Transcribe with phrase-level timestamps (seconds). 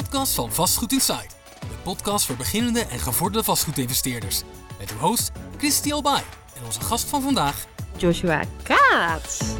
[0.00, 1.28] podcast van Vastgoed Inside.
[1.60, 4.42] De podcast voor beginnende en gevorderde vastgoedinvesteerders.
[4.78, 6.22] Met uw host Christy Albay
[6.56, 7.66] en onze gast van vandaag
[7.96, 9.56] Joshua Kaats.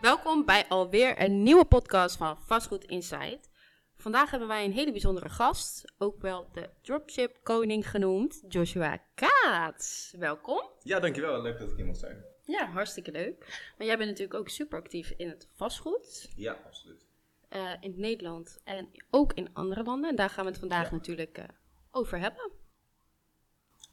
[0.00, 3.50] Welkom bij alweer een nieuwe podcast van Vastgoed Insight.
[3.96, 10.14] Vandaag hebben wij een hele bijzondere gast, ook wel de dropship koning genoemd, Joshua Kaats.
[10.18, 10.62] Welkom.
[10.82, 11.42] Ja, dankjewel.
[11.42, 12.24] Leuk dat ik hier mag zijn.
[12.44, 13.70] Ja, hartstikke leuk.
[13.78, 17.09] Maar jij bent natuurlijk ook super actief in het vastgoed, Ja, absoluut.
[17.50, 20.10] Eh, in Nederland en ook in andere landen.
[20.10, 20.94] En daar gaan we het vandaag Ja.
[20.96, 21.44] natuurlijk eh,
[21.90, 22.50] over hebben.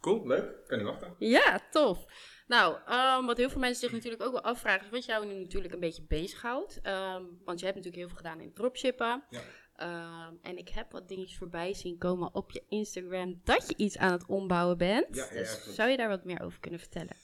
[0.01, 0.67] Cool, leuk.
[0.67, 1.15] Kan niet wachten.
[1.19, 2.05] Ja, tof.
[2.47, 5.33] Nou, ehm, wat heel veel mensen zich natuurlijk ook wel afvragen, is wat jou nu
[5.39, 6.79] natuurlijk een beetje bezighoudt.
[6.81, 9.23] Ehm, want je hebt natuurlijk heel veel gedaan in dropshippen.
[9.29, 9.41] Ja.
[9.75, 13.97] Ehm, en ik heb wat dingetjes voorbij zien komen op je Instagram dat je iets
[13.97, 15.15] aan het ombouwen bent.
[15.15, 17.15] Ja, dus zou je daar wat meer over kunnen vertellen?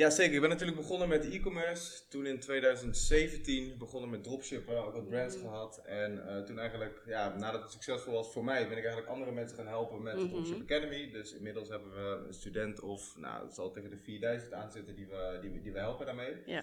[0.00, 0.34] Ja, zeker.
[0.34, 2.08] Ik ben natuurlijk begonnen met e-commerce.
[2.08, 5.44] Toen in 2017 begonnen met dropshippen, ook wat brands Mhm.
[5.44, 5.82] gehad.
[5.84, 9.32] En eh, toen eigenlijk, ja, nadat het succesvol was voor mij, ben ik eigenlijk andere
[9.32, 10.30] mensen gaan helpen met de Mhm.
[10.30, 11.10] Dropship Academy.
[11.12, 14.94] Dus inmiddels hebben we een student of, nou, het zal tegen de 4000 aan zitten
[14.96, 16.34] die we, die, we- die we helpen daarmee.
[16.46, 16.62] Ja.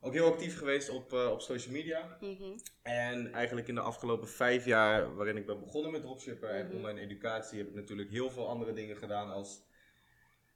[0.00, 2.16] Ook heel actief geweest op, eh, op social media.
[2.20, 2.58] Mhm.
[2.82, 7.00] En eigenlijk in de afgelopen vijf jaar waarin ik ben begonnen met dropshippen en online
[7.00, 9.66] educatie, heb ik natuurlijk heel veel andere dingen gedaan als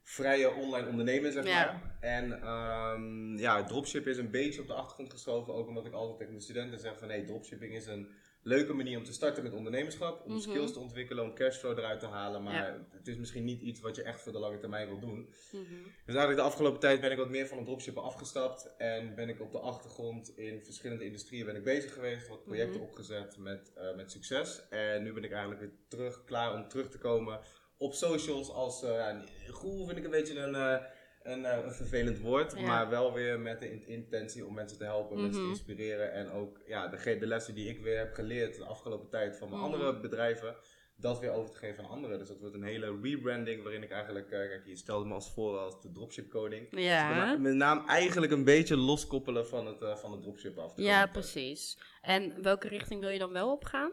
[0.03, 1.65] vrije online ondernemer, zeg Ja.
[1.65, 1.97] maar.
[1.99, 6.17] En ehm, ja, dropship is een beetje op de achtergrond geschoven, ook omdat ik altijd
[6.17, 8.07] tegen mijn studenten zeg van hey, dropshipping is een
[8.45, 10.41] leuke manier om te starten met ondernemerschap, om Mhm.
[10.41, 12.85] skills te ontwikkelen, om cashflow eruit te halen, maar Ja.
[12.89, 15.17] het is misschien niet iets wat je echt voor de lange termijn wil doen.
[15.51, 15.63] Mhm.
[15.83, 19.29] Dus eigenlijk de afgelopen tijd ben ik wat meer van het dropshippen afgestapt en ben
[19.29, 22.89] ik op de achtergrond in verschillende industrieën ben ik bezig geweest, wat projecten Mhm.
[22.89, 24.67] opgezet met, eh, met succes.
[24.69, 27.39] En nu ben ik eigenlijk weer terug, klaar om terug te komen
[27.83, 30.75] op socials als, eh ja, goe vind ik een beetje een, eh,
[31.23, 32.61] een, eh, een vervelend woord, Ja.
[32.67, 35.49] maar wel weer met de in- intentie om mensen te helpen, mensen te Mhm.
[35.49, 39.37] inspireren en ook ja, de, de lessen die ik weer heb geleerd de afgelopen tijd
[39.37, 39.71] van mijn Mhm.
[39.71, 40.55] andere bedrijven,
[40.97, 42.19] dat weer over te geven aan anderen.
[42.19, 45.57] Dus dat wordt een hele rebranding waarin ik eigenlijk, kijk, je stelde me als voor
[45.57, 46.67] als de dropship koning.
[46.71, 47.35] Ja.
[47.37, 50.73] Mijn naam eigenlijk een beetje loskoppelen van het, van het dropship af.
[50.75, 51.77] ja, precies.
[52.01, 53.91] En welke richting wil je dan wel opgaan?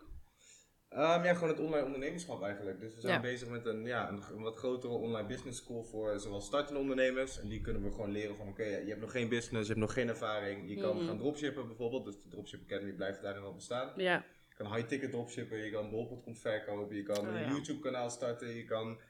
[0.91, 2.81] Ehm, ja, gewoon het online ondernemerschap eigenlijk.
[2.81, 3.21] Dus we zijn Ja.
[3.21, 7.41] bezig met een, ja, een, een wat grotere online business school voor zowel startende ondernemers.
[7.41, 9.85] En die kunnen we gewoon leren van oké, je hebt nog geen business, je hebt
[9.87, 10.69] nog geen ervaring.
[10.69, 11.07] Je kan Mhm.
[11.07, 12.05] gaan dropshippen bijvoorbeeld.
[12.05, 13.93] Dus de Dropship Academy blijft daarin wel bestaan.
[13.97, 14.25] Ja.
[14.49, 17.49] Je kan high-ticket dropshippen, je kan bol.com verkopen, je kan Oh, een.
[17.49, 19.01] YouTube kanaal starten, je kan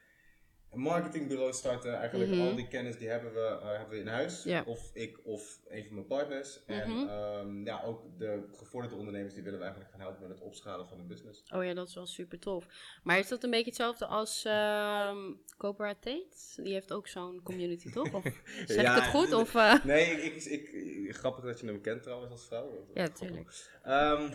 [0.72, 1.94] een marketingbureau starten.
[1.94, 2.40] Eigenlijk Mhm.
[2.40, 4.46] al die kennis die hebben we, eh, hebben we in huis.
[4.66, 6.64] Of ik of een van mijn partners.
[6.66, 7.08] En Mhm.
[7.08, 10.88] ehm, ja, ook de gevorderde ondernemers die willen we eigenlijk gaan helpen met het opschalen
[10.88, 11.42] van hun business.
[11.54, 12.66] Oh ja, dat is wel super tof.
[13.02, 15.18] Maar is dat een beetje hetzelfde als ehm
[15.56, 16.62] Cobra Tate?
[16.62, 18.12] Die heeft ook zo'n community, toch?
[18.14, 18.22] Of
[18.66, 19.32] zeg Ja, ik het goed?
[19.32, 22.86] Of, eh, Nee, ik, ik, ik- grappig dat je hem kent trouwens als vrouw.
[22.94, 23.18] Ja, Grappig.
[23.28, 23.70] tuurlijk.
[23.82, 24.32] Ehm,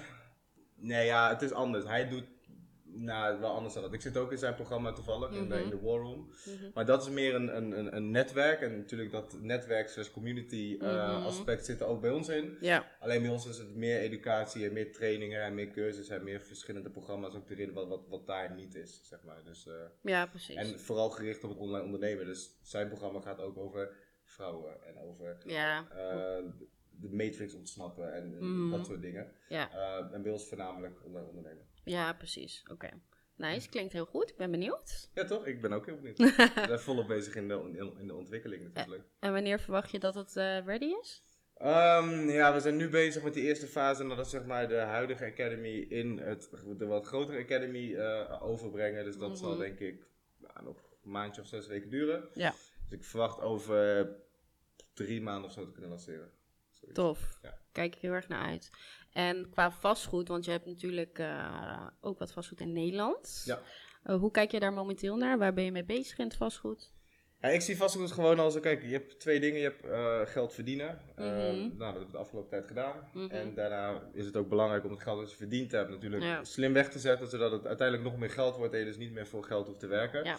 [0.75, 1.85] nee, ja, het is anders.
[1.85, 2.23] Hij doet
[2.97, 3.93] nou, wel anders dan dat.
[3.93, 6.29] Ik zit ook in zijn programma toevallig, in, de, in de War Room.
[6.45, 6.69] Mhm.
[6.73, 8.61] Maar dat is meer een, een, een, een netwerk.
[8.61, 11.25] En natuurlijk dat netwerk slash community eh, Mhm.
[11.25, 12.57] aspect zit er ook bij ons in.
[12.61, 16.23] Ja, Alleen bij ons is het meer educatie en meer trainingen en meer cursussen en
[16.23, 19.43] meer verschillende programma's ook erin, wat, wat, wat daar niet is, zeg maar.
[19.43, 20.55] Dus, eh, ja, precies.
[20.55, 22.25] en vooral gericht op het online ondernemen.
[22.25, 26.43] Dus zijn programma gaat ook over vrouwen en over ja, eh,
[26.99, 28.71] de matrix ontsnappen en Mhm.
[28.77, 29.31] dat soort dingen.
[29.49, 29.69] ja,
[30.11, 31.65] en bij ons voornamelijk online ondernemen.
[31.85, 32.63] Ja, precies.
[32.71, 32.89] Oké.
[33.35, 34.29] Nice, klinkt heel goed.
[34.29, 35.09] Ik ben benieuwd.
[35.13, 35.45] Ja toch?
[35.45, 36.19] Ik ben ook heel benieuwd.
[36.55, 39.03] Ik ben volop bezig in de, in, de ontwikkeling natuurlijk.
[39.19, 41.23] En wanneer verwacht je dat het eh, ready is?
[41.55, 44.01] Ehm, ja, we zijn nu bezig met die eerste fase.
[44.01, 48.43] En dat is zeg maar de huidige academy in het, de wat grotere academy eh,
[48.43, 49.03] overbrengen.
[49.03, 49.59] Dus dat zal Mhm.
[49.59, 50.07] denk ik
[50.63, 52.29] nog een maandje of zes weken duren.
[52.33, 52.51] Ja.
[52.89, 54.09] Dus ik verwacht over
[54.93, 56.31] drie maanden of zo te kunnen lanceren.
[56.71, 56.95] Zoiets.
[56.99, 57.39] Tof.
[57.41, 57.57] Ja.
[57.71, 58.69] Kijk ik heel erg naar uit.
[59.15, 63.43] En qua vastgoed, want je hebt natuurlijk eh, ook wat vastgoed in Nederland.
[63.45, 63.61] Ja.
[64.03, 65.37] Eh, hoe kijk je daar momenteel naar?
[65.37, 66.93] Waar ben je mee bezig in het vastgoed?
[67.41, 69.59] Ja, ik zie vastgoed gewoon als, kijk, je hebt twee dingen.
[69.59, 71.01] Je hebt eh, geld verdienen.
[71.15, 71.25] Mhm.
[71.55, 73.09] nou, dat heb ik de afgelopen tijd gedaan.
[73.13, 73.31] Mhm.
[73.31, 76.43] En daarna is het ook belangrijk om het geld dat je verdiend hebt natuurlijk Ja.
[76.43, 77.27] slim weg te zetten.
[77.27, 79.79] Zodat het uiteindelijk nog meer geld wordt en je dus niet meer voor geld hoeft
[79.79, 80.23] te werken.
[80.23, 80.37] Ja.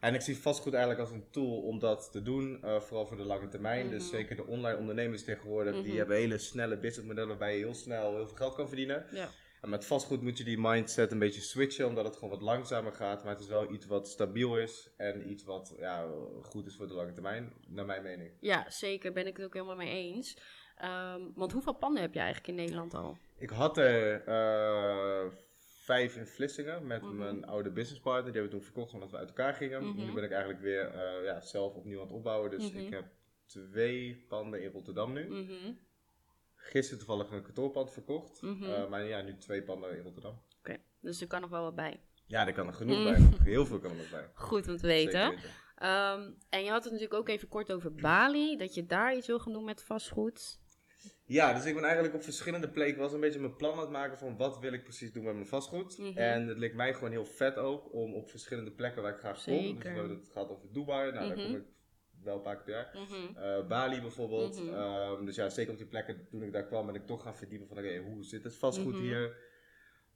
[0.00, 3.16] En ik zie vastgoed eigenlijk als een tool om dat te doen, eh, vooral voor
[3.16, 3.90] de lange termijn.
[3.90, 4.10] Dus Mhm.
[4.16, 5.82] zeker de online ondernemers tegenwoordig, Mhm.
[5.82, 9.06] die hebben hele snelle businessmodellen waarbij je heel snel heel veel geld kan verdienen.
[9.12, 9.28] Ja.
[9.60, 12.92] En met vastgoed moet je die mindset een beetje switchen, omdat het gewoon wat langzamer
[12.92, 13.22] gaat.
[13.24, 16.06] Maar het is wel iets wat stabiel is en iets wat ja,
[16.42, 18.30] goed is voor de lange termijn, naar mijn mening.
[18.40, 19.12] Ja, zeker.
[19.12, 20.36] Ben ik het ook helemaal mee eens.
[20.76, 23.16] Ehm, want hoeveel panden heb je eigenlijk in Nederland al?
[23.38, 25.26] Ik had er eh,
[25.80, 27.16] vijf in Vlissingen met Mhm.
[27.16, 28.32] mijn oude businesspartner.
[28.32, 29.84] Die hebben we toen verkocht omdat we uit elkaar gingen.
[29.86, 30.04] Mhm.
[30.06, 32.50] Nu ben ik eigenlijk weer eh, ja, zelf opnieuw aan het opbouwen.
[32.50, 32.78] Dus Mhm.
[32.80, 33.04] ik heb
[33.46, 35.46] twee panden in Rotterdam nu.
[36.54, 38.40] Gisteren toevallig een kantoorpand verkocht.
[38.42, 40.42] Eh, maar ja, nu twee panden in Rotterdam.
[40.58, 42.00] Oké, dus er kan nog wel wat bij.
[42.26, 43.18] Ja, daar kan er genoeg bij.
[43.18, 44.30] Nog Heel veel kan er nog bij.
[44.34, 45.38] Goed om te weten.
[45.76, 49.26] Ehm, en je had het natuurlijk ook even kort over Bali, dat je daar iets
[49.26, 50.59] wil gaan doen met vastgoed.
[51.32, 53.90] Ja, dus ik ben eigenlijk op verschillende plekken was een beetje mijn plan aan het
[53.90, 55.98] maken van wat wil ik precies doen met mijn vastgoed.
[55.98, 56.18] Mhm.
[56.18, 59.44] En het leek mij gewoon heel vet ook om op verschillende plekken waar ik graag
[59.44, 59.52] kom.
[59.56, 59.92] Dus Zeker.
[59.92, 61.46] we hebben het gehad over Dubai, nou daar Mhm.
[61.46, 61.64] kom ik
[62.22, 62.90] wel een paar keer per jaar.
[62.94, 63.38] Mhm.
[63.38, 64.62] Eh, Bali bijvoorbeeld.
[64.68, 67.36] Ehm, dus ja, zeker op die plekken toen ik daar kwam ben ik toch gaan
[67.36, 69.36] verdiepen van oké, hoe zit het vastgoed hier?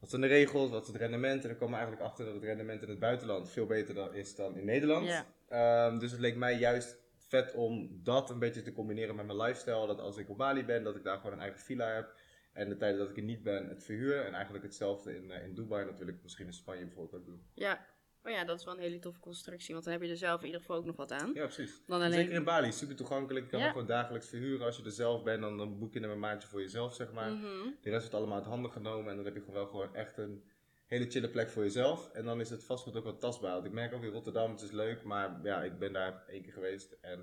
[0.00, 0.70] Wat zijn de regels?
[0.70, 1.42] Wat is het rendement?
[1.42, 4.14] En dan kwam ik eigenlijk achter dat het rendement in het buitenland veel beter dan,
[4.14, 5.24] is dan in Nederland.
[5.48, 7.02] Ehm, dus het leek mij juist
[7.34, 9.86] vet om dat een beetje te combineren met mijn lifestyle.
[9.86, 12.14] Dat als ik op Bali ben, dat ik daar gewoon een eigen villa heb.
[12.52, 14.24] En de tijden dat ik er niet ben, het verhuur.
[14.24, 17.42] En eigenlijk hetzelfde in, eh, in Dubai natuurlijk, misschien in Spanje bijvoorbeeld ook doen.
[17.54, 17.86] Ja.
[18.24, 20.40] Oh ja, dat is wel een hele toffe constructie, want dan heb je er zelf
[20.40, 21.30] in ieder geval ook nog wat aan.
[21.34, 21.82] Ja, precies.
[21.86, 22.12] Dan alleen...
[22.12, 23.44] Zeker in Bali, super toegankelijk.
[23.44, 23.70] Je kan Ja.
[23.70, 24.66] gewoon dagelijks verhuren.
[24.66, 27.12] Als je er zelf bent, dan, dan boek je er een maandje voor jezelf, zeg
[27.12, 27.30] maar.
[27.30, 27.44] Mhm.
[27.80, 29.10] De rest wordt allemaal uit handen genomen.
[29.10, 30.42] En dan heb je gewoon wel gewoon echt een
[30.86, 32.10] hele chille plek voor jezelf.
[32.12, 33.52] En dan is het vastgoed ook wel tastbaar.
[33.52, 35.02] Want ik merk ook in Rotterdam, het is leuk.
[35.02, 36.96] Maar ja, ik ben daar één keer geweest.
[37.00, 37.18] En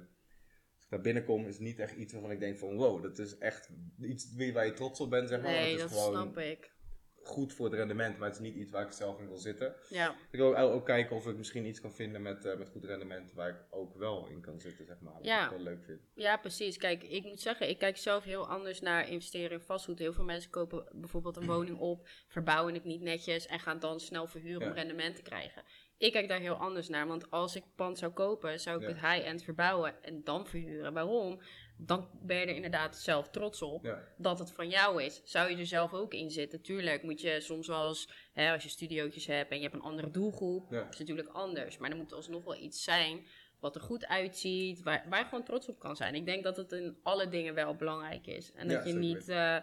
[0.76, 2.76] als ik daar binnenkom, is het niet echt iets waarvan ik denk van...
[2.76, 3.70] Wow, dat is echt
[4.02, 5.52] iets waar je trots op bent, zeg maar.
[5.52, 6.80] Nee, dat gewoon snap ik.
[7.24, 8.18] Goed voor het rendement.
[8.18, 9.76] Maar het is niet iets waar ik zelf in wil zitten.
[9.90, 10.16] Ja.
[10.32, 12.84] Ik wil ook, ook kijken of ik misschien iets kan vinden met, eh, met goed
[12.86, 13.34] rendement.
[13.34, 15.14] Waar ik ook wel in kan zitten, zeg maar.
[15.14, 15.44] Wat Ja.
[15.46, 16.00] ik wel leuk vind.
[16.16, 16.78] ja, precies.
[16.78, 20.00] Kijk, ik moet zeggen, ik kijk zelf heel anders naar investeren in vastgoed.
[20.00, 24.00] Heel veel mensen kopen bijvoorbeeld een woning op, verbouwen het niet netjes en gaan dan
[24.00, 25.64] snel verhuren om rendement te krijgen.
[25.98, 28.94] Ik kijk daar heel anders naar, want als ik pand zou kopen, zou ik Ja.
[28.96, 30.94] het high-end verbouwen en dan verhuren.
[30.94, 31.42] Waarom?
[31.84, 33.84] Dan ben je er inderdaad zelf trots op.
[33.86, 34.04] Ja.
[34.18, 35.22] dat het van jou is.
[35.24, 36.62] Zou je er zelf ook in zitten?
[36.62, 39.82] Tuurlijk moet je soms wel eens, hè, als je studiootjes hebt en je hebt een
[39.82, 40.88] andere doelgroep, Ja.
[40.90, 41.78] is natuurlijk anders.
[41.78, 43.26] Maar er moet alsnog wel iets zijn
[43.60, 46.16] wat er goed uitziet, waar, waar je gewoon trots op kan zijn.
[46.16, 48.52] Ik denk dat het in alle dingen wel belangrijk is.
[48.52, 49.58] En Ja, dat je niet eh,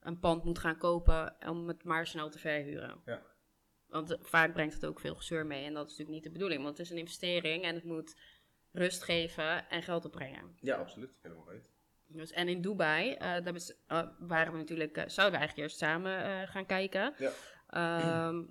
[0.00, 3.00] een pand moet gaan kopen om het maar snel te verhuren.
[3.04, 3.22] Ja.
[3.86, 6.30] Want eh, vaak brengt het ook veel gezeur mee en dat is natuurlijk niet de
[6.38, 6.62] bedoeling.
[6.62, 8.16] Want het is een investering en het moet
[8.72, 10.56] rust geven en geld opbrengen.
[10.60, 11.10] ja, absoluut.
[11.22, 11.70] Helemaal right.
[12.12, 13.54] Dus, en in Dubai, eh, daar
[13.86, 17.14] eh, waren we natuurlijk, eh, zouden we eigenlijk eerst samen gaan kijken.
[17.18, 17.32] Ja.
[17.68, 18.42] Ehm,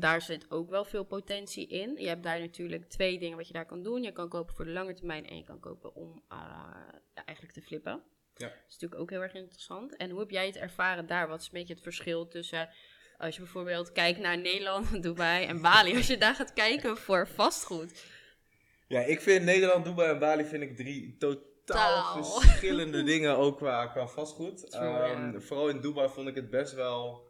[0.00, 1.96] daar zit ook wel veel potentie in.
[1.96, 4.02] Je hebt daar natuurlijk twee dingen wat je daar kan doen.
[4.02, 7.62] Je kan kopen voor de lange termijn en je kan kopen om ja, eigenlijk te
[7.62, 8.02] flippen.
[8.34, 8.46] Ja.
[8.46, 9.96] Dat is natuurlijk ook heel erg interessant.
[9.96, 11.28] En hoe heb jij het ervaren daar?
[11.28, 12.68] Wat is een beetje het verschil tussen,
[13.16, 15.96] als je bijvoorbeeld kijkt naar Nederland, Dubai en Bali.
[15.96, 18.04] Als je daar gaat kijken voor vastgoed.
[18.88, 22.24] Ja, ik vind Nederland, Dubai en Bali vind ik drie totaal Taal.
[22.24, 24.70] verschillende dingen ook qua, qua vastgoed.
[24.70, 25.32] True, ja.
[25.40, 27.26] Vooral in Dubai vond ik het best wel...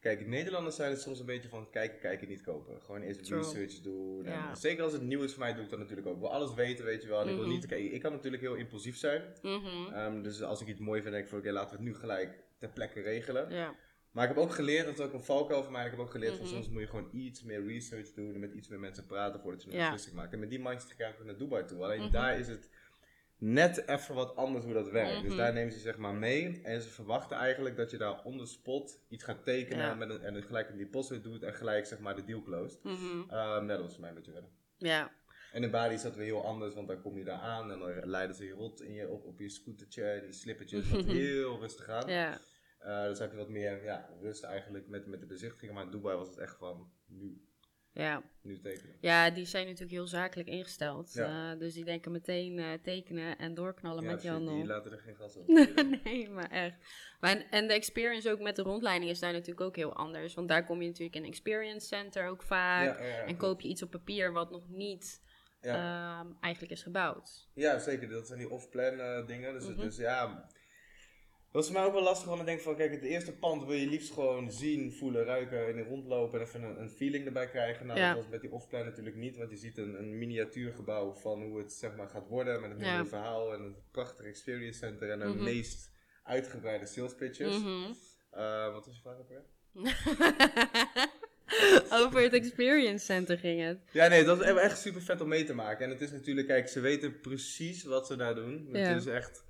[0.00, 2.80] Kijk, Nederlanders zijn het soms een beetje van kijken, kijken, niet kopen.
[2.82, 3.38] Gewoon eerst True.
[3.38, 4.24] research doen.
[4.26, 4.54] En Ja.
[4.54, 6.14] Zeker als het nieuw is voor mij, doe ik dat natuurlijk ook.
[6.14, 7.20] Ik wil alles weten, weet je wel.
[7.20, 7.52] En ik wil Mhm.
[7.54, 9.22] niet, kijk, ik kan natuurlijk heel impulsief zijn.
[9.42, 9.92] Mhm.
[9.92, 11.94] Ehm, dus als ik iets mooi vind, denk ik van oké, laten we het nu
[11.94, 13.50] gelijk ter plekke regelen.
[13.50, 13.74] Ja.
[14.12, 15.84] Maar ik heb ook geleerd, dat is ook een valkuil voor mij.
[15.84, 16.40] Ik heb ook geleerd Mhm.
[16.40, 19.40] van soms moet je gewoon iets meer research doen en met iets meer mensen praten
[19.40, 20.32] voordat je een beslissing maakt.
[20.32, 21.82] En met die mindset ga ik naar Dubai toe.
[21.84, 22.10] Alleen Mhm.
[22.12, 22.68] daar is het
[23.38, 25.16] net even wat anders hoe dat werkt.
[25.18, 25.26] Mhm.
[25.28, 28.38] Dus daar nemen ze zeg maar mee en ze verwachten eigenlijk dat je daar on
[28.38, 29.94] the spot iets gaat tekenen Ja.
[29.94, 32.84] met een, en gelijk een deposit doet en gelijk zeg maar de deal closed.
[32.84, 33.66] Mhm.
[33.66, 34.50] Dat was voor mij beetje wennen.
[34.78, 35.12] Ja.
[35.52, 37.78] En in Bali is dat weer heel anders, want dan kom je daar aan en
[37.78, 41.58] dan leiden ze je rot in je, op, op je scootertje, die slippertjes, wat heel
[41.60, 42.08] rustig aan.
[42.08, 42.38] Ja.
[42.80, 45.72] Eh, dus heb je wat meer ja, rust eigenlijk met, met de bezichtiging.
[45.72, 47.44] Maar in Dubai was het echt van nu,
[47.92, 48.22] Ja.
[48.42, 48.96] nu tekenen.
[49.00, 51.12] ja, die zijn natuurlijk heel zakelijk ingesteld.
[51.12, 51.52] Ja.
[51.52, 54.54] Eh, dus die denken meteen eh, tekenen en doorknallen Ja, met die handel.
[54.54, 55.46] die laten er geen gas op.
[56.04, 56.76] nee, maar echt.
[57.20, 60.34] Maar en, en de experience ook met de rondleiding is daar natuurlijk ook heel anders.
[60.34, 62.98] Want daar kom je natuurlijk in een experience center ook vaak.
[62.98, 65.22] Ja, en koop je iets op papier wat nog niet
[65.60, 67.48] ehm, eigenlijk is gebouwd.
[67.54, 68.08] ja, zeker.
[68.08, 69.52] Dat zijn die off-plan eh, dingen.
[69.52, 69.80] Dus, Mhm.
[69.80, 70.48] dus ja,
[71.52, 72.28] dat is voor mij ook wel lastig.
[72.28, 75.66] Want ik denk van, kijk, het eerste pand wil je liefst gewoon zien, voelen, ruiken
[75.66, 76.40] en rondlopen.
[76.40, 77.86] En even een, een feeling erbij krijgen.
[77.86, 78.08] Nou, Ja.
[78.14, 79.36] dat was met die off-plan natuurlijk niet.
[79.36, 82.60] Want je ziet een, een miniatuurgebouw van hoe het zeg maar gaat worden.
[82.60, 82.94] Met een Ja.
[82.94, 85.10] heel verhaal en een prachtig experience center.
[85.10, 85.44] En een Mhm.
[85.44, 85.90] meest
[86.22, 87.58] uitgebreide sales pitches.
[87.58, 87.92] Mhm.
[88.30, 89.42] Eh, wat was je vraag weer?
[91.90, 93.78] Over het experience center ging het.
[93.92, 95.84] Ja, nee, dat is echt super vet om mee te maken.
[95.84, 98.68] En het is natuurlijk, kijk, ze weten precies wat ze daar doen.
[98.72, 98.94] Het Ja.
[98.94, 99.44] is echt,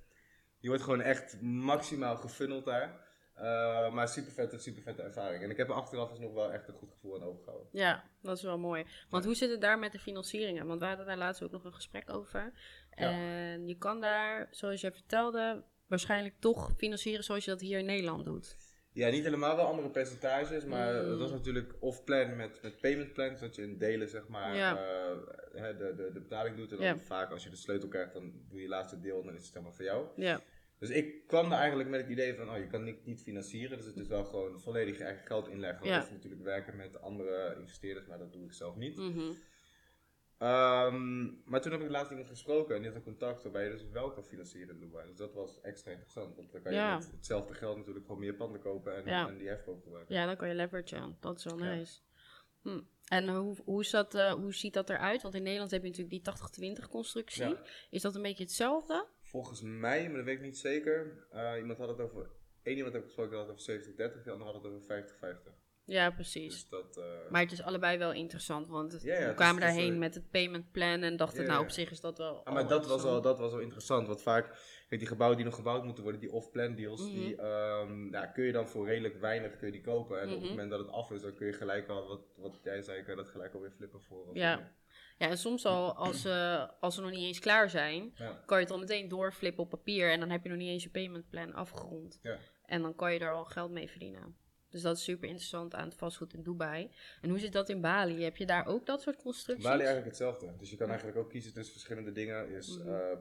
[0.61, 3.09] je wordt gewoon echt maximaal gefunneld daar.
[3.37, 5.43] Uh, maar super vette, super vette ervaring.
[5.43, 7.69] En ik heb er achteraf nog wel echt een goed gevoel aan overgehouden.
[7.73, 8.85] Ja, dat is wel mooi.
[9.11, 10.67] Want hoe zit het daar met de financieringen?
[10.67, 12.53] Want we hadden daar laatst ook nog een gesprek over.
[12.95, 13.11] Ja.
[13.11, 17.85] En je kan daar, zoals jij vertelde, waarschijnlijk toch financieren zoals je dat hier in
[17.87, 18.57] Nederland doet.
[18.93, 21.11] Ja, niet helemaal wel andere percentages, maar Mm.
[21.11, 24.77] het was natuurlijk off-plan met, met payment plans, dat je in delen zeg maar Ja.
[24.77, 26.73] eh, de, de, de betaling doet.
[26.73, 29.27] En dan vaak als je de sleutel krijgt, dan doe je je laatste deel en
[29.27, 30.07] dan is het zeg maar voor jou.
[30.17, 30.41] Ja.
[30.81, 33.77] Dus ik kwam er eigenlijk met het idee van, oh, je kan niet, niet financieren,
[33.77, 35.87] dus het is wel gewoon volledig je eigen geld inleggen.
[35.87, 35.99] Ja.
[36.03, 38.97] Of natuurlijk werken met andere investeerders, maar dat doe ik zelf niet.
[38.97, 39.33] Mhm.
[40.39, 43.71] Ehm, maar toen heb ik laatst iemand gesproken en die had een contact waarbij je
[43.71, 45.07] dus wel kan financieren in Dubai.
[45.09, 46.97] Dus dat was extra interessant, want dan kan je Ja.
[46.97, 49.29] met hetzelfde geld natuurlijk gewoon meer panden kopen en, Ja.
[49.29, 50.15] en die hefboom gebruiken.
[50.15, 51.17] Ja, dan kan je leveragen.
[51.21, 51.75] Dat is wel Ja.
[51.75, 52.01] nice.
[52.63, 52.81] Hm.
[53.09, 55.23] En hoe, hoe, is dat, eh, hoe ziet dat eruit?
[55.23, 57.57] Want in Nederland heb je natuurlijk die 80-20 constructie.
[57.91, 59.07] Is dat een beetje hetzelfde?
[59.31, 62.31] Volgens mij, maar dat weet ik niet zeker, eh, iemand had het over,
[62.63, 65.53] één iemand heb ik gesproken, had het over 70-30, de ander had het over 50-50.
[65.85, 66.53] Ja, precies.
[66.53, 69.61] Dus dat, eh, Maar het is allebei wel interessant, want het- Ja, ja, we kwamen
[69.61, 72.45] daarheen met het payment plan en dachten, Ja, nou op zich is dat wel.
[72.45, 73.23] Ah, maar al dat was, wel, interessant.
[73.25, 74.45] dat was wel interessant, want vaak,
[74.89, 77.11] kijk, die gebouwen die nog gebouwd moeten worden, die off-plan deals, Mhm.
[77.15, 80.21] die ehm, ja, kun je dan voor redelijk weinig kun je die kopen.
[80.21, 80.41] En op Mhm.
[80.41, 83.03] het moment dat het af is, dan kun je gelijk al, wat, wat jij zei,
[83.03, 84.31] kan je dat gelijk alweer flippen voor.
[84.33, 84.73] Ja.
[85.21, 88.43] Ja, en soms al, als, ze als ze nog niet eens klaar zijn, Ja.
[88.47, 90.83] kan je het al meteen doorflippen op papier en dan heb je nog niet eens
[90.83, 92.19] je payment plan afgerond.
[92.23, 92.39] Ja.
[92.67, 94.37] En dan kan je er al geld mee verdienen.
[94.69, 96.91] Dus dat is super interessant aan het vastgoed in Dubai.
[97.21, 98.23] En hoe zit dat in Bali?
[98.23, 99.65] Heb je daar ook dat soort constructies?
[99.67, 100.55] Bali eigenlijk hetzelfde.
[100.59, 102.49] Dus je kan eigenlijk ook kiezen tussen verschillende dingen.
[102.51, 102.89] Is Mhm.
[102.89, 103.17] eh,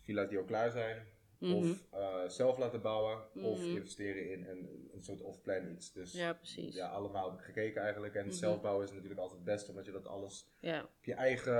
[0.00, 1.06] villa's die al klaar zijn,
[1.42, 1.54] Mhm.
[1.54, 3.76] of eh, zelf laten bouwen, of Mhm.
[3.76, 5.92] investeren in een, een soort off-plan iets.
[5.92, 6.74] Dus Ja, precies.
[6.74, 8.14] ja, allemaal gekeken eigenlijk.
[8.14, 8.34] En Mhm.
[8.34, 10.82] zelf bouwen is natuurlijk altijd het beste, omdat je dat alles Ja.
[10.82, 11.54] op je eigen,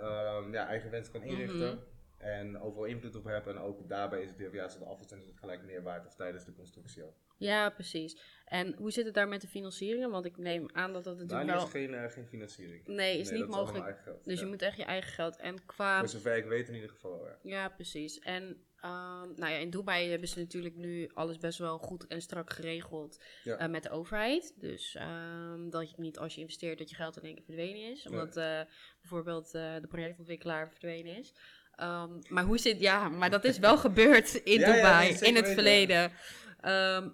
[0.00, 1.74] ehm, ja, eigen wens kan inrichten.
[1.74, 1.78] Mhm.
[2.18, 3.54] En overal invloed op hebben.
[3.56, 5.62] En ook daarbij is het weer, ja, als het af is, dan is het gelijk
[5.64, 6.06] meer waard.
[6.06, 7.14] Of tijdens de constructie ook.
[7.36, 8.20] ja, precies.
[8.44, 10.10] En hoe zit het daar met de financieringen?
[10.10, 11.66] Want ik neem aan dat dat natuurlijk is wel...
[11.66, 12.86] geen, eh, geen financiering.
[12.86, 13.98] Nee, is niet mogelijk.
[13.98, 14.24] geld.
[14.24, 14.40] Dus ja.
[14.44, 15.36] je moet echt je eigen geld.
[15.36, 15.98] En qua...
[15.98, 17.38] Voor zover ik weet in ieder geval wel, ja.
[17.42, 18.18] Ja, precies.
[18.18, 22.22] En ehm, nou ja, in Dubai hebben ze natuurlijk nu alles best wel goed en
[22.22, 23.56] strak geregeld Ja.
[23.56, 24.52] eh, met de overheid.
[24.56, 27.90] Dus ehm, dat je niet als je investeert dat je geld in één keer verdwenen
[27.92, 28.06] is.
[28.06, 28.60] Omdat eh,
[29.00, 31.34] bijvoorbeeld eh, de projectontwikkelaar verdwenen is.
[31.74, 32.80] Ehm, maar hoe zit...
[32.80, 36.12] Ja, maar dat is wel gebeurd in Ja, Dubai in het verleden.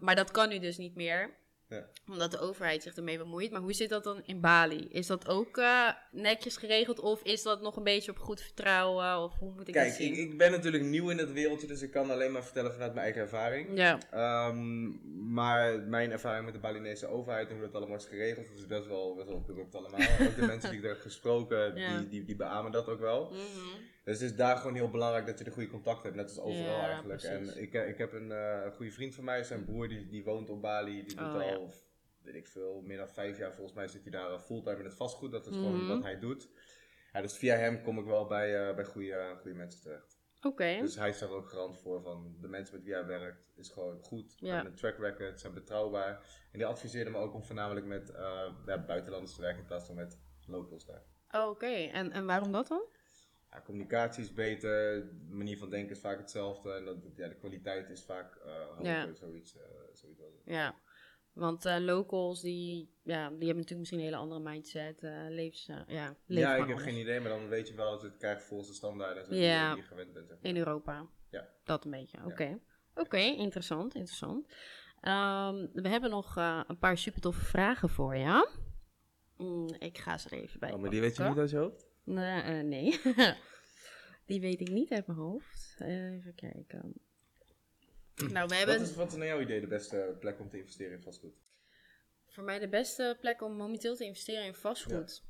[0.00, 1.42] Maar dat kan nu dus niet meer.
[1.68, 1.86] Ja.
[2.10, 3.50] Omdat de overheid zich ermee bemoeit.
[3.50, 4.86] Maar hoe zit dat dan in Bali?
[4.90, 7.00] Is dat ook eh, netjes geregeld?
[7.00, 9.18] Of is dat nog een beetje op goed vertrouwen?
[9.22, 10.12] Of hoe moet ik Kijk, dat zien?
[10.12, 12.92] ik, ik ben natuurlijk nieuw in het wereldje, dus ik kan alleen maar vertellen vanuit
[12.92, 13.68] mijn eigen ervaring.
[13.78, 13.98] Ja.
[14.10, 14.88] Ehm,
[15.32, 18.66] maar mijn ervaring met de Balinese overheid en hoe dat allemaal is geregeld, dat is
[18.66, 20.00] best wel, best wel corrupt allemaal.
[20.28, 21.98] ook de mensen die ik daar heb gesproken, Ja.
[21.98, 23.30] die, die, die beamen dat ook wel.
[23.30, 23.92] Mhm.
[24.04, 26.38] Dus het is daar gewoon heel belangrijk dat je de goede contact hebt, net als
[26.40, 27.20] overal Ja, eigenlijk.
[27.20, 27.54] precies.
[27.54, 30.50] En ik, ik heb een eh, goede vriend van mij, zijn broer, die, die woont
[30.50, 31.54] op Bali, die doet Oh, ja.
[31.54, 31.72] al,
[32.22, 34.84] weet ik veel, meer dan vijf jaar volgens mij zit hij daar eh, fulltime in
[34.84, 35.32] het vastgoed.
[35.32, 35.62] Dat is Mhm.
[35.64, 36.48] gewoon wat hij doet.
[37.12, 40.22] Ja, dus via hem kom ik wel bij, eh, bij goede, goede mensen terecht.
[40.42, 40.78] Oké.
[40.80, 43.68] Dus hij staat er ook garant voor van de mensen met wie hij werkt is
[43.68, 44.34] gewoon goed.
[44.36, 44.54] Ja.
[44.54, 46.10] Hebben een track record, zijn betrouwbaar.
[46.52, 48.52] En die adviseerde me ook om voornamelijk met eh,
[48.86, 51.02] buitenlanders te werken in plaats van met locals daar.
[51.30, 52.82] Oh, Oké, en, en waarom dat dan?
[53.54, 56.72] Ja, communicatie is beter, de manier van denken is vaak hetzelfde.
[56.72, 59.14] En dat, ja, de kwaliteit is vaak eh hoger, Ja.
[59.14, 59.56] zoiets.
[59.56, 60.22] eh, zoiets.
[60.44, 60.74] Ja,
[61.32, 65.84] want eh, locals die, ja, die hebben natuurlijk misschien een hele andere mindset, levens, ja,
[66.26, 68.44] leven Ja, ik heb geen idee, maar dan weet je wel dat je het krijgt
[68.44, 69.68] volgens de standaarden zoals Ja.
[69.68, 70.28] je, die je gewend bent.
[70.28, 70.50] Zeg maar.
[70.50, 71.06] In Europa.
[71.30, 71.48] Ja.
[71.64, 72.58] Dat een beetje, oké.
[72.94, 74.46] Oké, interessant, interessant.
[75.00, 78.48] Ehm, we hebben nog een paar super toffe vragen voor je.
[79.36, 81.56] Mm, ik ga ze er even bij Oh, maar die weet je niet uit je
[81.56, 81.92] hoofd?
[82.04, 83.00] Nee, eh, nee.
[84.26, 85.76] die weet ik niet uit mijn hoofd.
[85.78, 86.94] Even kijken.
[88.14, 88.78] Nou, we hebben...
[88.78, 91.34] Wat is, wat is naar jouw idee de beste plek om te investeren in vastgoed?
[92.26, 95.22] Voor mij de beste plek om momenteel te investeren in vastgoed.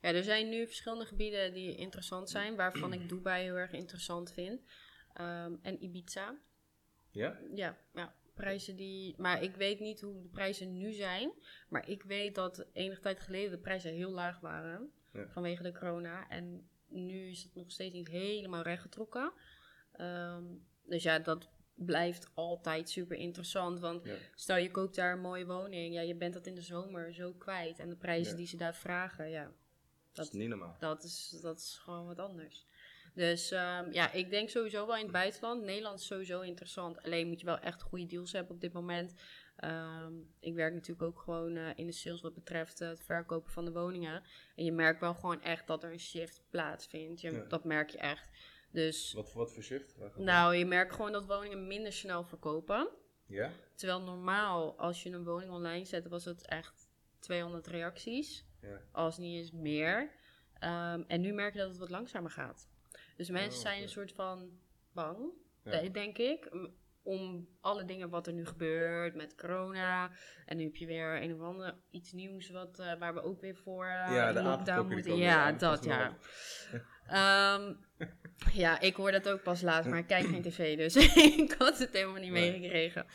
[0.00, 4.32] Ja, er zijn nu verschillende gebieden die interessant zijn, waarvan ik Dubai heel erg interessant
[4.32, 4.60] vind.
[5.12, 6.38] Ehm, en Ibiza.
[7.10, 7.40] Ja?
[7.54, 9.14] Ja, ja, prijzen die.
[9.18, 11.32] Maar ik weet niet hoe de prijzen nu zijn.
[11.68, 14.92] Maar ik weet dat enige tijd geleden de prijzen heel laag waren.
[15.14, 15.28] Ja.
[15.28, 16.28] Vanwege de corona.
[16.28, 19.32] En nu is het nog steeds niet helemaal rechtgetrokken.
[19.92, 20.44] Ehm,
[20.86, 23.80] dus ja, dat blijft altijd super interessant.
[23.80, 24.14] Want Ja.
[24.34, 25.94] stel je koopt daar een mooie woning.
[25.94, 27.78] Ja, je bent dat in de zomer zo kwijt.
[27.78, 28.36] En de prijzen Ja.
[28.38, 29.52] die ze daar vragen, ja.
[30.12, 30.76] Dat is niet normaal.
[30.78, 32.66] Dat is, dat is gewoon wat anders.
[33.14, 35.62] Dus ehm, ja, ik denk sowieso wel in het buitenland.
[35.62, 37.02] Nederland is sowieso interessant.
[37.02, 39.14] Alleen moet je wel echt goede deals hebben op dit moment.
[39.56, 43.52] Ehm, ik werk natuurlijk ook gewoon eh, in de sales wat betreft eh, het verkopen
[43.52, 44.22] van de woningen.
[44.56, 47.20] En je merkt wel gewoon echt dat er een shift plaatsvindt.
[47.20, 47.44] Je, Ja.
[47.44, 48.28] Dat merk je echt.
[48.70, 49.96] Dus Wat, voor- wat voor shift?
[50.16, 52.88] Nou, je merkt gewoon dat woningen minder snel verkopen.
[53.26, 53.50] Ja?
[53.74, 58.44] Terwijl normaal, als je een woning online zette, was het echt 200 reacties.
[58.60, 58.80] Ja.
[58.92, 60.10] Als niet eens meer.
[60.58, 62.68] Ehm, en nu merk je dat het wat langzamer gaat.
[63.16, 64.58] Dus mensen Oh, zijn een soort van
[64.92, 65.32] bang,
[65.64, 65.88] Ja.
[65.88, 66.48] denk ik.
[67.04, 70.10] Om alle dingen wat er nu gebeurt met corona.
[70.46, 73.40] En nu heb je weer een of ander iets nieuws wat, eh, waar we ook
[73.40, 75.16] weer voor uh, Ja, de lockdown moeten.
[75.16, 76.16] Ja, dat ja.
[77.06, 77.74] Ehm,
[78.52, 80.96] ja, ik hoor dat ook pas laat, maar ik kijk geen tv, dus
[81.42, 82.50] ik had het helemaal niet Nee.
[82.50, 83.06] meegekregen.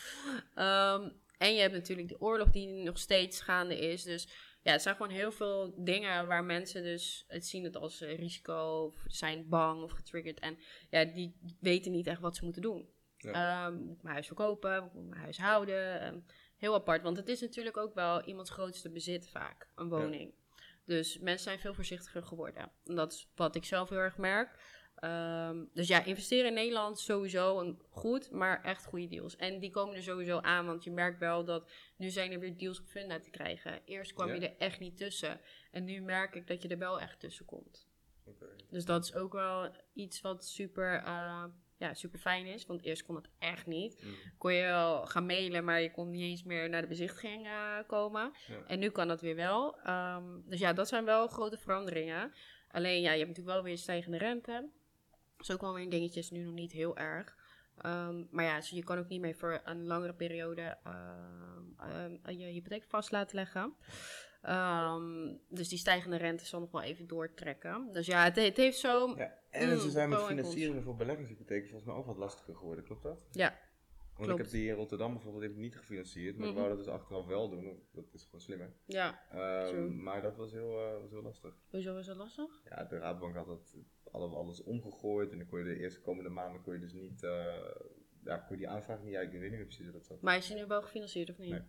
[0.56, 4.04] Ehm, en je hebt natuurlijk de oorlog die nog steeds gaande is.
[4.04, 4.28] Dus
[4.62, 8.84] ja, het zijn gewoon heel veel dingen waar mensen dus het zien het als risico,
[8.86, 10.40] of zijn bang of getriggerd.
[10.40, 10.58] En
[10.90, 12.90] ja, die weten niet echt wat ze moeten doen.
[13.24, 14.84] Ehm, moet ik mijn huis verkopen?
[14.94, 16.02] Moet ik mijn huis houden?
[16.02, 16.20] Ehm,
[16.58, 20.34] heel apart, want het is natuurlijk ook wel iemands grootste bezit vaak, een woning.
[20.86, 22.72] Dus mensen zijn veel voorzichtiger geworden.
[22.86, 24.60] En dat is wat ik zelf heel erg merk.
[24.96, 29.36] Ehm, dus ja, investeren in Nederland sowieso een goed, maar echt goede deals.
[29.36, 32.58] En die komen er sowieso aan, want je merkt wel dat nu zijn er weer
[32.58, 33.82] deals op Funda te krijgen.
[33.86, 34.34] Eerst kwam Ja.
[34.34, 35.40] je er echt niet tussen.
[35.72, 37.88] En nu merk ik dat je er wel echt tussen komt.
[38.70, 41.44] Dus dat is ook wel iets wat super, eh,
[41.80, 42.66] ja, super fijn is.
[42.66, 44.04] Want eerst kon het echt niet.
[44.04, 44.14] Mm.
[44.38, 47.78] Kon je wel gaan mailen, maar je kon niet eens meer naar de bezichtiging eh,
[47.88, 48.32] komen.
[48.48, 48.64] Ja.
[48.68, 49.80] En nu kan dat weer wel.
[49.80, 52.34] Ehm, dus ja, dat zijn wel grote veranderingen.
[52.72, 54.70] Alleen ja, je hebt natuurlijk wel weer stijgende rente.
[55.38, 57.38] Dat is ook wel weer een dingetje, is nu nog niet heel erg.
[57.78, 62.46] Ehm, maar ja, dus je kan ook niet meer voor een langere periode ehm, je
[62.46, 63.74] hypotheek vast laten leggen.
[64.42, 67.90] Ehm, dus die stijgende rente zal nog wel even doortrekken.
[67.92, 69.14] Dus ja, het, het heeft zo...
[69.18, 72.84] Ja, en Mm, ze zijn met financieringen voor beleggingshypotheken volgens mij ook wat lastiger geworden,
[72.86, 73.28] klopt dat?
[73.32, 73.60] Ja,
[74.14, 74.32] Want Klopt.
[74.32, 76.50] ik heb die in Rotterdam bijvoorbeeld ik niet gefinancierd, maar Mhm.
[76.56, 78.74] ik wou dat dus achteraf wel doen, dat is gewoon slimmer.
[78.86, 79.22] ja.
[79.32, 81.54] Ehm, maar dat was heel, eh, was heel lastig.
[81.70, 82.62] Hoezo is dat lastig?
[82.70, 83.76] Ja, de Raadbank had dat
[84.12, 87.24] alle- alles omgegooid en dan kon je de eerste komende maanden kon je dus niet,
[87.24, 87.56] eh,
[88.24, 90.22] ja, kon je die aanvraag niet, ja, ik weet niet meer precies hoe dat zat.
[90.22, 91.50] Maar is je nu wel gefinancierd of niet?
[91.50, 91.62] Nee.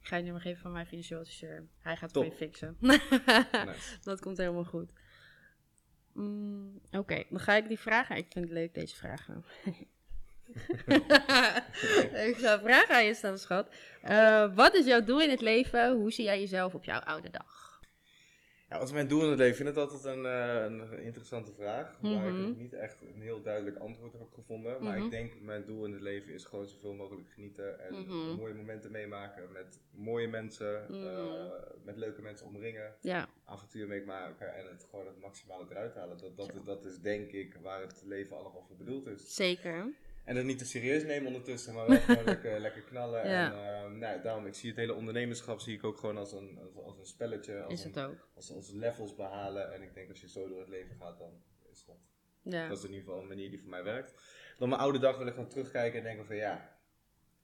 [0.00, 1.66] Ik ga je nummer geven van mijn adviseur.
[1.80, 2.24] Hij gaat het Top.
[2.24, 2.76] je fixen.
[2.80, 3.98] Nice.
[4.02, 4.92] Dat komt helemaal goed.
[6.12, 8.16] Mm, Oké, dan ga ik die vragen.
[8.16, 9.44] Ik vind het leuk, deze vragen.
[12.28, 13.74] ik zou vragen aan je stellen, schat.
[14.02, 15.92] Eh, wat is jouw doel in het leven?
[15.92, 17.69] Hoe zie jij jezelf op jouw oude dag?
[18.70, 19.50] Ja, wat is mijn doel in het leven?
[19.50, 21.96] Ik vind het altijd een, eh, een interessante vraag.
[22.00, 22.56] Waar ik Mhm.
[22.56, 24.82] niet echt een heel duidelijk antwoord op heb gevonden.
[24.82, 25.04] Maar Mhm.
[25.04, 27.80] ik denk mijn doel in het leven is gewoon zoveel mogelijk genieten.
[27.86, 28.36] En Mhm.
[28.36, 30.86] mooie momenten meemaken met mooie mensen.
[30.88, 31.06] Mhm.
[31.06, 31.50] eh,
[31.84, 32.94] met leuke mensen omringen.
[33.00, 36.18] Ja, Avontuur meemaken en het gewoon het maximale eruit halen.
[36.18, 39.34] Dat, dat, dat is denk ik waar het leven allemaal voor bedoeld is.
[39.34, 39.92] zeker.
[40.30, 43.28] En dat niet te serieus nemen ondertussen, maar wel gewoon lekker, lekker knallen.
[43.28, 43.52] Ja.
[43.52, 46.58] En eh, nou, daarom, ik zie het hele ondernemerschap zie ik ook gewoon als een,
[46.62, 47.62] als, als een spelletje.
[47.62, 48.28] Als Is een, het ook.
[48.34, 49.72] als, als levels behalen.
[49.72, 51.96] En ik denk als je zo door het leven gaat, dan is dat,
[52.42, 52.68] Ja.
[52.68, 54.14] dat is in ieder geval een manier die voor mij werkt.
[54.58, 56.78] Dan mijn oude dag wil ik gewoon terugkijken en denken van ja,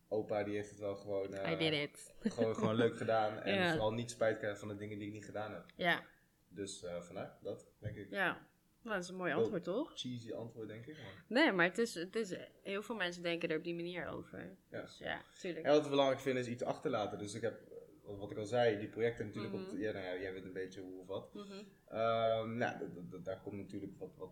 [0.09, 2.14] opa die heeft het wel gewoon, eh, I did it.
[2.33, 3.38] gewoon, gewoon leuk gedaan.
[3.42, 3.70] En Ja.
[3.70, 5.64] vooral niet spijt krijgen van de dingen die ik niet gedaan heb.
[5.77, 6.03] Ja,
[6.49, 8.11] Dus eh vandaar, dat denk ik.
[8.11, 8.46] ja.
[8.87, 9.92] Nou, dat is een mooi antwoord, toch?
[9.94, 10.94] Cheesy antwoord denk ik.
[10.96, 11.25] Maar.
[11.29, 12.35] Nee, maar het is, het is...
[12.62, 14.57] Heel veel mensen denken er op die manier over.
[14.70, 14.81] Ja.
[14.81, 15.64] Dus ja, tuurlijk.
[15.66, 17.18] En wat ik belangrijk vind is iets achterlaten.
[17.18, 17.61] Dus ik heb,
[18.03, 19.61] wat ik al zei, die projecten natuurlijk op...
[19.61, 19.77] Mhm.
[19.77, 21.35] Ja, nou ja, jij weet een beetje hoe of wat.
[21.35, 21.62] Mhm.
[21.88, 22.77] Ehm, nou,
[23.22, 24.31] daar komt natuurlijk wat, wat,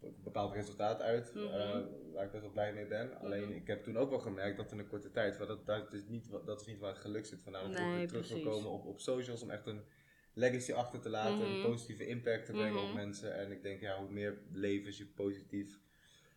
[0.00, 1.44] een bepaald resultaat uit, Mhm.
[1.44, 1.80] eh,
[2.12, 3.18] waar ik best wel blij mee ben.
[3.18, 6.04] Alleen ik heb toen ook wel gemerkt dat in een korte tijd, dat, dat, is,
[6.08, 7.42] niet, wat- dat is niet waar het geluk zit.
[7.42, 9.82] Vandaar dat ik Nee, weer terug wil komen op, op socials om echt een
[10.34, 11.54] legacy achter te laten, Mhm.
[11.54, 12.94] een positieve impact te brengen op Mhm.
[12.96, 13.34] mensen.
[13.34, 15.78] En ik denk, ja, hoe meer levens je positief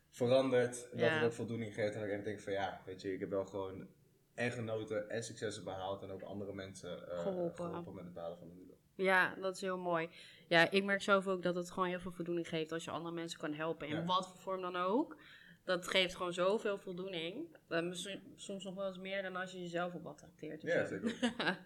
[0.10, 1.94] verandert, dat het ook voldoening geeft.
[1.96, 3.88] En dat ik denk van ja, weet je, ik heb wel gewoon
[4.34, 7.94] en genoten en successen behaald en ook andere mensen eh, Geholpen.
[7.94, 8.76] met het behalen van hun doelen.
[8.96, 10.10] Ja, dat is heel mooi.
[10.48, 13.16] Ja, ik merk zelf ook dat het gewoon heel veel voldoening geeft als je andere
[13.16, 13.88] mensen kan helpen.
[13.88, 14.06] In Ja.
[14.06, 15.18] wat voor vorm dan ook.
[15.64, 17.58] Dat geeft gewoon zoveel voldoening.
[17.68, 17.92] Eh,
[18.36, 20.62] soms nog wel eens meer dan als je jezelf op wat trakteert.
[20.62, 21.16] Ja, zeker.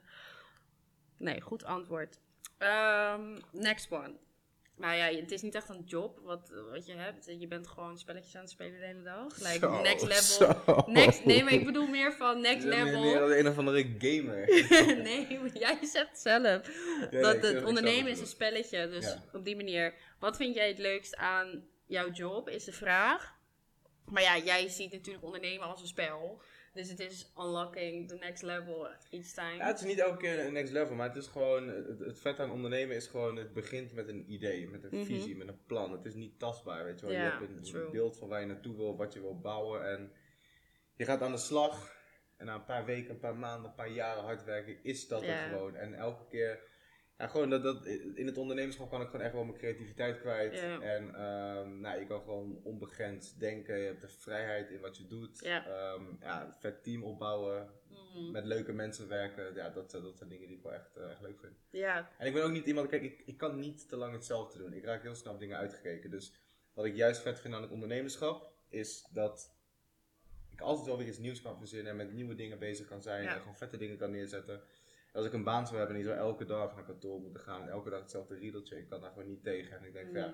[1.21, 2.19] nee, goed antwoord.
[2.57, 4.13] Ehm, next one.
[4.75, 7.25] Nou ja, het is niet echt een job wat, wat je hebt.
[7.39, 9.37] Je bent gewoon spelletjes aan het spelen de hele dag.
[9.37, 10.55] Like Zo, next level.
[10.65, 10.83] zo.
[10.91, 13.01] Next, nee, maar ik bedoel meer van next Je bent level.
[13.01, 14.47] meer dan een of andere gamer.
[15.09, 16.61] nee, maar jij zegt zelf
[17.11, 18.89] dat het ondernemen is een spelletje.
[18.89, 19.23] Dus Ja.
[19.33, 19.93] op die manier.
[20.19, 23.33] Wat vind jij het leukst aan jouw job, is de vraag.
[24.05, 26.41] Maar ja, jij ziet natuurlijk ondernemen als een spel.
[26.73, 29.55] Dus het is unlocking the next level each time.
[29.55, 32.19] Ja, het is niet elke keer een next level, maar het is gewoon, het, het
[32.19, 35.05] vet aan ondernemen is gewoon, het begint met een idee, met een Mhm.
[35.05, 35.91] visie, met een plan.
[35.91, 37.15] Het is niet tastbaar, weet je wel.
[37.15, 37.89] Je hebt een, true.
[37.89, 40.11] beeld van waar je naartoe wil, wat je wil bouwen en
[40.95, 41.99] je gaat aan de slag.
[42.37, 45.21] En na een paar weken, een paar maanden, een paar jaren hard werken, is dat
[45.21, 45.27] Ja.
[45.27, 45.75] er gewoon.
[45.75, 46.59] En elke keer,
[47.21, 50.53] ja, gewoon dat, dat, in het ondernemerschap kan ik gewoon echt wel mijn creativiteit kwijt.
[50.55, 50.79] Ja.
[50.81, 55.07] En ehm, nou, je kan gewoon onbegrensd denken, je hebt de vrijheid in wat je
[55.07, 55.39] doet.
[55.43, 55.65] Ja.
[55.67, 58.31] Ehm, ja, een vet team opbouwen, Mhm.
[58.31, 59.53] met leuke mensen werken.
[59.55, 61.53] Ja, dat, dat zijn dingen die ik wel echt, eh, echt leuk vind.
[61.69, 64.57] Ja, En ik ben ook niet iemand, kijk, ik, ik kan niet te lang hetzelfde
[64.57, 64.73] doen.
[64.73, 66.09] Ik raak heel snel dingen uitgekeken.
[66.09, 66.33] Dus
[66.73, 69.55] wat ik juist vet vind aan het ondernemerschap, is dat
[70.49, 73.27] ik altijd wel weer iets nieuws kan verzinnen en met nieuwe dingen bezig kan zijn
[73.27, 74.61] en gewoon vette dingen kan neerzetten.
[75.13, 77.61] Als ik een baan zou hebben en niet zo elke dag naar kantoor moeten gaan
[77.61, 79.77] en elke dag hetzelfde riedeltje, ik kan daar gewoon niet tegen.
[79.77, 80.33] En ik denk ja, Mm.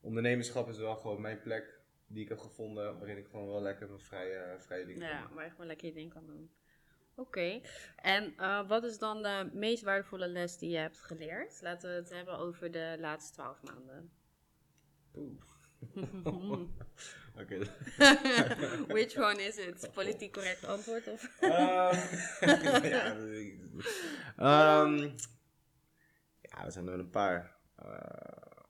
[0.00, 3.86] ondernemerschap is wel gewoon mijn plek die ik heb gevonden, waarin ik gewoon wel lekker
[3.88, 5.34] mijn vrije, vrije dingen kan Ja, doen.
[5.34, 6.50] waar je gewoon lekker je ding kan doen.
[7.14, 7.60] Oké.
[7.96, 11.60] En eh, wat is dan de meest waardevolle les die je hebt geleerd?
[11.62, 14.10] Laten we het hebben over de laatste twaalf maanden.
[15.14, 15.40] Oeh.
[17.40, 17.58] Oké.
[18.94, 19.90] Which one is it?
[19.94, 21.40] Politiek correct antwoord of?
[21.40, 21.96] Ehm,
[22.88, 23.16] ja.
[24.36, 24.96] Ehm,
[26.40, 27.56] ja, er zijn er een paar.
[27.76, 28.62] Eh,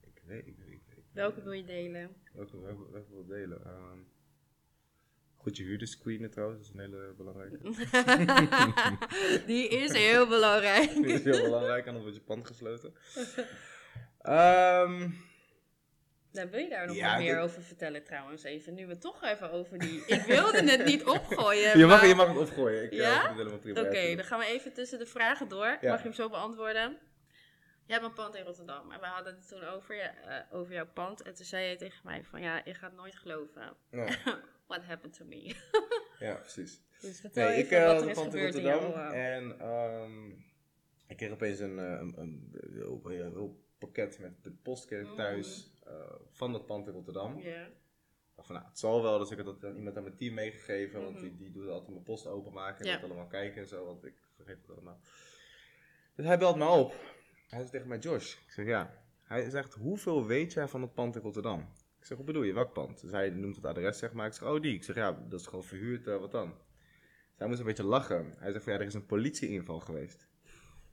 [0.00, 1.04] ik weet, ik weet, ik weet.
[1.12, 2.16] Welke wil je delen?
[2.32, 3.64] Welke, welke, welke wil ik delen?
[3.64, 3.98] Ehm,
[5.36, 7.58] goed je huurders screenen trouwens, dat is een hele belangrijke.
[9.46, 10.92] die is heel belangrijk.
[10.94, 12.94] Die is heel belangrijk, anders wordt je pand gesloten.
[14.20, 15.10] Ehm,
[16.32, 18.42] Nou, wil je daar nog Ja, wat meer dit- over vertellen trouwens?
[18.42, 20.02] Even nu we het toch even over die...
[20.16, 21.78] Ik wilde het niet opgooien.
[21.78, 22.82] je, mag, maar- je mag het opgooien.
[22.84, 23.12] Ik, eh, Ja?
[23.18, 23.80] vind het helemaal prima.
[23.80, 25.78] Oké, dan gaan we even tussen de vragen door.
[25.80, 25.88] Ja.
[25.90, 26.98] Mag je hem zo beantwoorden?
[27.86, 28.90] Je hebt een pand in Rotterdam.
[28.92, 31.22] En we hadden het toen over, je, eh, over jouw pand.
[31.22, 33.76] En toen zei je tegen mij van ja, ik ga het nooit geloven.
[34.68, 35.54] What happened to me?
[36.26, 36.80] ja, precies.
[37.00, 38.70] Dus vertel Nee, ik even eh, wat had er een is pand in gebeurd in
[38.70, 39.12] Rotterdam jouw...
[39.12, 40.28] en ehm,
[41.06, 42.54] ik kreeg opeens een, eh, een, een,
[43.32, 45.16] heel pakket met de post kreeg ik Mm.
[45.90, 47.38] Eh, van dat pand in Rotterdam.
[47.38, 47.64] Ja.
[47.66, 47.72] Ik
[48.36, 50.34] dacht van, nou, het zal wel, dus ik had dat aan iemand aan mijn team
[50.34, 51.22] meegegeven, want Mhm.
[51.22, 52.96] die, die doet altijd mijn post openmaken en Ja.
[52.98, 55.00] dat allemaal kijken en zo, want ik vergeet het allemaal.
[56.14, 56.94] Dus hij belt me op.
[57.48, 59.02] Hij zegt tegen mij, Josh, ik zeg ja.
[59.22, 61.60] Hij zegt, hoeveel weet jij van het pand in Rotterdam?
[61.98, 63.00] Ik zeg, wat bedoel je, welk pand?
[63.00, 64.26] Dus hij noemt het adres, zeg maar.
[64.26, 64.74] Ik zeg, oh die.
[64.74, 66.48] Ik zeg, ja, dat is gewoon verhuurd, eh, wat dan?
[66.48, 68.34] Dus hij moest een beetje lachen.
[68.38, 70.28] Hij zegt van, ja, er is een politieinval geweest.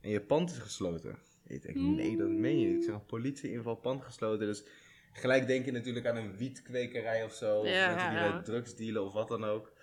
[0.01, 1.19] En je pand is gesloten.
[1.43, 2.77] Ik denk, nee, dat meen je niet.
[2.77, 4.47] Ik zeg, een politieinval, pand gesloten.
[4.47, 4.63] Dus
[5.13, 7.59] gelijk denk je natuurlijk aan een wietkwekerij of zo.
[7.59, 8.33] Of Ja, mensen die ja.
[8.33, 9.73] met drugs dealen of wat dan ook.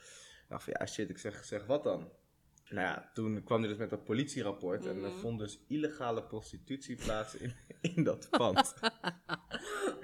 [0.49, 1.11] Dacht van, ja, shit.
[1.11, 2.13] Ik zeg, zeg, wat dan?
[2.69, 4.87] Nou ja, toen kwam hij dus met dat politierapport.
[4.87, 5.19] En er Mhm.
[5.19, 7.55] vond dus illegale prostitutie plaats in,
[7.97, 8.75] in dat pand.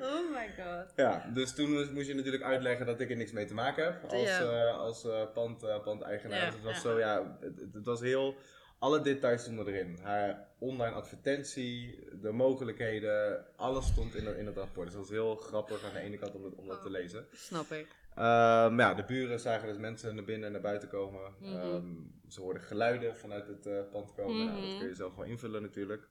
[0.01, 0.93] Oh my god.
[0.97, 4.05] Ja, dus toen moest- je natuurlijk uitleggen dat ik er niks mee te maken heb
[4.11, 4.41] als, Ja.
[4.69, 6.39] eh, als eh, pand, eh, pandeigenaar.
[6.39, 6.81] Ja, Dus het was ja.
[6.81, 8.35] zo, ja, het- het was heel,
[8.81, 9.99] alle details stonden erin.
[10.03, 14.87] Haar online advertentie, de mogelijkheden, alles stond in, in het rapport.
[14.87, 16.93] Dus dat was heel grappig aan de ene kant om dat, om dat te Oh.
[16.93, 17.27] lezen.
[17.33, 17.87] Snap ik.
[18.11, 21.35] Ehm, maar ja, de buren zagen dus mensen naar binnen en naar buiten komen.
[21.39, 21.57] Mhm.
[21.57, 21.95] Ehm,
[22.29, 24.37] ze hoorden geluiden vanuit het eh, pand komen.
[24.47, 24.79] Nou, dat Mhm.
[24.79, 26.09] kun je zelf wel invullen natuurlijk.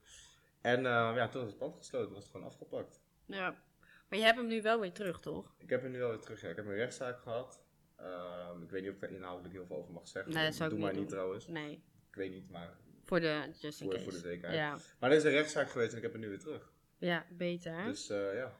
[0.60, 3.00] En ehm, ja, toen was het pand gesloten, was het gewoon afgepakt.
[3.26, 3.54] Ja.
[4.08, 5.54] Maar je hebt hem nu wel weer terug, toch?
[5.58, 6.40] Ik heb hem nu wel weer terug.
[6.40, 6.48] Ja.
[6.48, 7.62] Ik heb een rechtszaak gehad.
[8.62, 10.32] Ik weet niet of ik daar inhoudelijk heel veel over mag zeggen.
[10.32, 11.18] Nee, dat zou ik Doe niet maar niet doen.
[11.18, 11.46] trouwens.
[11.46, 11.82] Nee.
[12.10, 12.70] Ik weet niet, maar
[13.04, 14.04] Voor de just in voor, case.
[14.04, 14.58] voor de zekerheid.
[14.58, 14.76] Ja.
[14.98, 16.72] Maar er is een rechtszaak geweest en ik heb hem nu weer terug.
[16.98, 17.84] Ja, beter.
[17.84, 18.52] Dus eh, ja.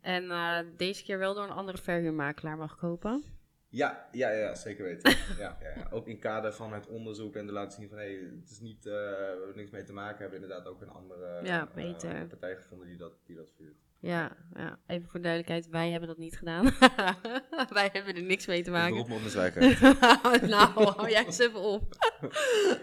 [0.00, 3.24] En eh, deze keer wel door een andere verhuurmakelaar mag kopen.
[3.68, 5.10] Ja, ja, ja, zeker weten.
[5.38, 5.88] ja, ja, ja.
[5.90, 8.84] Ook in kader van het onderzoek en te laten zien van hé, het is niet,
[8.84, 10.20] we hebben niks mee te maken.
[10.20, 12.26] Hebben inderdaad ook een andere, Ja, beter.
[12.26, 13.76] partij gevonden die dat, die dat vuurt.
[14.04, 16.64] Ja, ja, even voor duidelijkheid, wij hebben dat niet gedaan.
[17.78, 19.08] wij hebben er niks mee te Ik beroep maken.
[19.08, 21.96] me op mijn nou, hou jij eens even op.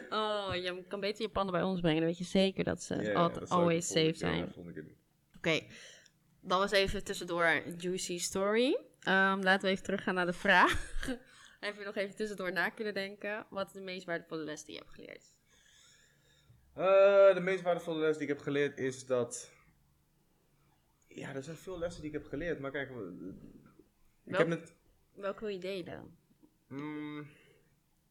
[0.09, 1.97] oh, je kan beter je panden bij ons brengen.
[1.97, 4.53] Dan weet je zeker dat ze altijd dat ik always de safe keer, zijn.
[5.37, 5.59] Oké,
[6.41, 8.79] dan was even tussendoor een juicy story.
[8.99, 11.07] Ehm, laten we even teruggaan naar de vraag.
[11.59, 13.45] Je nog even tussendoor na kunnen denken?
[13.49, 15.23] Wat is de meest waardevolle les die je hebt geleerd?
[16.73, 19.59] Eh, de meest waardevolle les die ik heb geleerd is dat.
[21.15, 23.33] Ja, er zijn veel lessen die ik heb geleerd, maar kijk, we-
[24.25, 24.75] ik heb het.
[25.15, 26.17] Welke wil je delen?
[26.67, 27.27] Mm,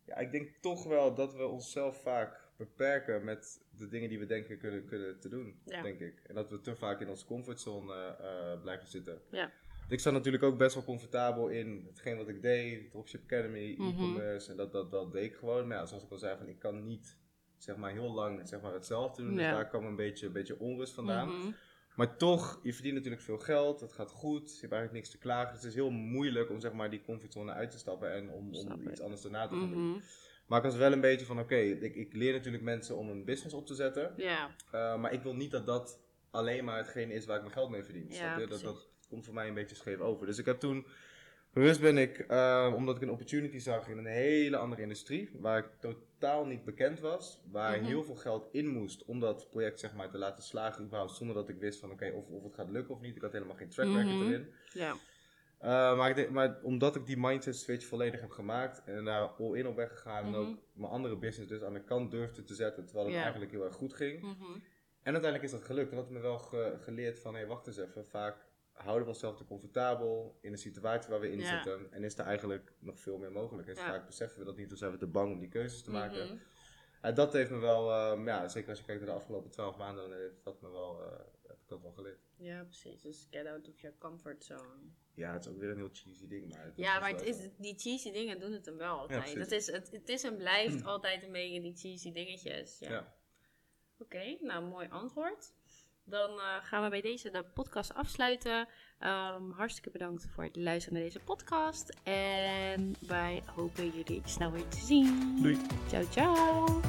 [0.04, 4.26] ja, ik denk toch wel dat we onszelf vaak beperken met de dingen die we
[4.26, 5.82] denken kunnen, kunnen te doen, Ja.
[5.82, 6.20] denk ik.
[6.26, 9.20] En dat we te vaak in onze comfortzone eh, blijven zitten.
[9.30, 9.52] Ja.
[9.88, 13.88] Ik zat natuurlijk ook best wel comfortabel in hetgeen wat ik deed, Dropship Academy, Mhm.
[13.88, 15.66] e-commerce, en dat, dat, dat deed ik gewoon.
[15.66, 17.18] Maar ja, zoals ik al zei, van, ik kan niet
[17.56, 19.30] zeg maar, heel lang zeg maar, hetzelfde doen.
[19.34, 19.36] Ja.
[19.38, 21.28] Dus daar kwam een beetje, een beetje onrust vandaan.
[21.28, 21.50] Mhm.
[21.94, 25.18] Maar toch, je verdient natuurlijk veel geld, het gaat goed, je hebt eigenlijk niks te
[25.18, 25.52] klagen.
[25.52, 28.54] Dus het is heel moeilijk om zeg maar, die comfortzone uit te stappen en om,
[28.54, 29.90] om iets anders daarna te gaan doen.
[29.90, 30.00] Mhm.
[30.46, 33.24] Maar ik was wel een beetje van, oké, ik, ik leer natuurlijk mensen om een
[33.24, 34.12] business op te zetten.
[34.16, 36.00] Ja, eh, maar ik wil niet dat dat
[36.30, 38.06] alleen maar hetgene is waar ik mijn geld mee verdien.
[38.08, 38.36] Ja?
[38.36, 38.64] Dat, precies.
[38.64, 40.26] dat komt voor mij een beetje scheef over.
[40.26, 40.86] Dus ik heb toen,
[41.52, 45.58] bewust ben ik, eh, omdat ik een opportunity zag in een hele andere industrie, waar
[45.58, 47.84] ik totaal niet bekend was, waar Mhm.
[47.86, 51.36] heel veel geld in moest om dat project zeg maar te laten slagen, überhaupt zonder
[51.36, 53.16] dat ik wist van, oké, of, of het gaat lukken of niet.
[53.16, 54.22] Ik had helemaal geen track record Mhm.
[54.26, 54.52] erin.
[55.62, 59.54] Uh, maar, ik maar omdat ik die mindset switch volledig heb gemaakt en daar all
[59.58, 60.34] in op ben gegaan Mhm.
[60.34, 63.50] en ook mijn andere business dus aan de kant durfde te zetten terwijl het eigenlijk
[63.50, 64.20] heel erg goed ging.
[64.22, 64.52] Mhm.
[65.02, 67.78] En uiteindelijk is dat gelukt en dat me wel ge- geleerd van hé wacht eens
[67.78, 68.36] even, vaak
[68.82, 71.46] houden we onszelf te comfortabel in de situatie waar we in Ja.
[71.62, 71.92] zitten?
[71.92, 73.68] En is er eigenlijk nog veel meer mogelijk?
[73.68, 73.86] En Ja.
[73.86, 76.40] vaak beseffen we dat niet, of zijn we te bang om die keuzes te maken.
[77.00, 79.76] En dat heeft me wel, ehm, ja, zeker als je kijkt naar de afgelopen twaalf
[79.76, 82.18] maanden, dan heeft dat me wel, eh, heb ik dat wel geleerd.
[82.36, 83.02] Ja, precies.
[83.02, 84.80] Dus get out of your comfort zone.
[85.14, 86.64] Ja, het is ook weer een heel cheesy ding, maar...
[86.64, 89.20] het Ja, dus maar het is, die cheesy dingen doen het hem wel altijd.
[89.20, 89.38] precies.
[89.38, 92.78] dat is, het, het is en blijft altijd een beetje die cheesy dingetjes.
[92.78, 92.90] Ja.
[92.90, 93.14] Ja.
[93.98, 95.52] Oké, nou mooi antwoord.
[96.10, 98.68] Dan eh, gaan we bij deze de podcast afsluiten.
[98.98, 101.96] Ehm, hartstikke bedankt voor het luisteren naar deze podcast.
[102.02, 105.38] En wij hopen jullie snel weer te zien.
[105.42, 105.58] Doei.
[105.88, 106.80] Ciao, ciao.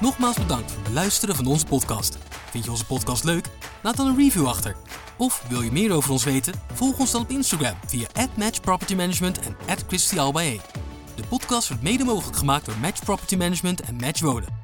[0.00, 2.18] Nogmaals bedankt voor het beluisteren van onze podcast.
[2.50, 3.46] Vind je onze podcast leuk?
[3.82, 4.76] Laat dan een review achter.
[5.16, 6.54] Of wil je meer over ons weten?
[6.72, 10.60] Volg ons dan op Instagram via @matchpropertymanagement en @christialbae.
[11.16, 14.57] De podcast wordt mede mogelijk gemaakt door Match Property Management en Match Wonen.